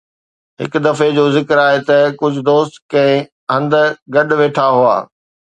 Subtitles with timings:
[0.61, 3.71] هڪ دفعي جو ذڪر آهي ته ڪجهه دوست ڪنهن هنڌ
[4.17, 4.97] گڏ ويٺا هئا